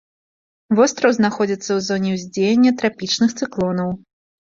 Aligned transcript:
Востраў 0.77 1.11
знаходзіцца 1.17 1.65
ў 1.73 1.79
зоне 1.87 2.09
ўздзеяння 2.15 2.71
трапічных 2.79 3.37
цыклонаў. 3.39 3.93